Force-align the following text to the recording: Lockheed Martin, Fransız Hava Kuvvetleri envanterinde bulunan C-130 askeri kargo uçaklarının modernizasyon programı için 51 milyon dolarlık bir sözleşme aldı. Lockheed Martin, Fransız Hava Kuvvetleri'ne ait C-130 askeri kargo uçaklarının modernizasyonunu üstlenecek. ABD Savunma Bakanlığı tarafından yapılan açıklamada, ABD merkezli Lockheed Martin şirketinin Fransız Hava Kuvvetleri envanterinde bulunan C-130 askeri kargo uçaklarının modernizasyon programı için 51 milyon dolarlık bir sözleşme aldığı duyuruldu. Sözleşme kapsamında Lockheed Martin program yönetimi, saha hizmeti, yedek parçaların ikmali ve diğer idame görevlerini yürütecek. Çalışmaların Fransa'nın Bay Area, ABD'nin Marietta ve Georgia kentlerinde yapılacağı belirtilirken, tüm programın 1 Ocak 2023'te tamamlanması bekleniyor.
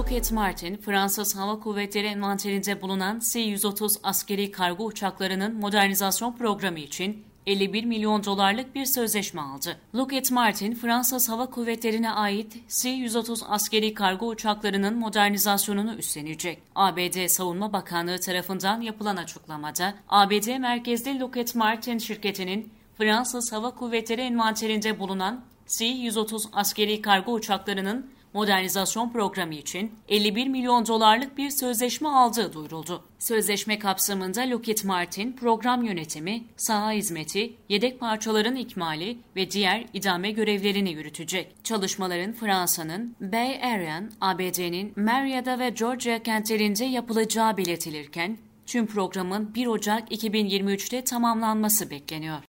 Lockheed 0.00 0.30
Martin, 0.30 0.76
Fransız 0.76 1.36
Hava 1.36 1.60
Kuvvetleri 1.60 2.06
envanterinde 2.06 2.82
bulunan 2.82 3.20
C-130 3.32 3.96
askeri 4.02 4.50
kargo 4.50 4.84
uçaklarının 4.84 5.54
modernizasyon 5.54 6.32
programı 6.32 6.78
için 6.78 7.24
51 7.46 7.84
milyon 7.84 8.24
dolarlık 8.24 8.74
bir 8.74 8.84
sözleşme 8.84 9.40
aldı. 9.40 9.76
Lockheed 9.94 10.30
Martin, 10.30 10.74
Fransız 10.74 11.28
Hava 11.28 11.46
Kuvvetleri'ne 11.46 12.10
ait 12.10 12.52
C-130 12.82 13.46
askeri 13.46 13.94
kargo 13.94 14.26
uçaklarının 14.26 14.98
modernizasyonunu 14.98 15.94
üstlenecek. 15.94 16.62
ABD 16.74 17.26
Savunma 17.26 17.72
Bakanlığı 17.72 18.20
tarafından 18.20 18.80
yapılan 18.80 19.16
açıklamada, 19.16 19.94
ABD 20.08 20.58
merkezli 20.58 21.20
Lockheed 21.20 21.48
Martin 21.54 21.98
şirketinin 21.98 22.72
Fransız 22.98 23.52
Hava 23.52 23.70
Kuvvetleri 23.70 24.20
envanterinde 24.20 24.98
bulunan 24.98 25.44
C-130 25.66 26.44
askeri 26.52 27.02
kargo 27.02 27.32
uçaklarının 27.32 28.10
modernizasyon 28.32 29.12
programı 29.12 29.54
için 29.54 29.92
51 30.08 30.46
milyon 30.46 30.86
dolarlık 30.86 31.38
bir 31.38 31.50
sözleşme 31.50 32.08
aldığı 32.08 32.52
duyuruldu. 32.52 33.04
Sözleşme 33.18 33.78
kapsamında 33.78 34.40
Lockheed 34.50 34.84
Martin 34.84 35.32
program 35.32 35.84
yönetimi, 35.84 36.44
saha 36.56 36.92
hizmeti, 36.92 37.52
yedek 37.68 38.00
parçaların 38.00 38.56
ikmali 38.56 39.18
ve 39.36 39.50
diğer 39.50 39.86
idame 39.92 40.30
görevlerini 40.30 40.92
yürütecek. 40.92 41.64
Çalışmaların 41.64 42.32
Fransa'nın 42.32 43.16
Bay 43.20 43.64
Area, 43.64 44.02
ABD'nin 44.20 44.92
Marietta 44.96 45.58
ve 45.58 45.70
Georgia 45.70 46.18
kentlerinde 46.18 46.84
yapılacağı 46.84 47.56
belirtilirken, 47.56 48.38
tüm 48.66 48.86
programın 48.86 49.54
1 49.54 49.66
Ocak 49.66 50.12
2023'te 50.12 51.04
tamamlanması 51.04 51.90
bekleniyor. 51.90 52.49